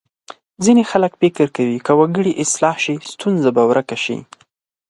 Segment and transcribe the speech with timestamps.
[0.63, 4.17] ځینې خلک فکر کوي که وګړي اصلاح شي ستونزه به ورکه شي.